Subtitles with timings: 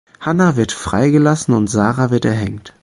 [0.19, 2.73] Hannah wird frei gelassen und Sarah wird erhängt.